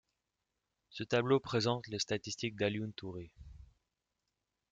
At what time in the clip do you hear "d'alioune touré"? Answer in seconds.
2.55-3.29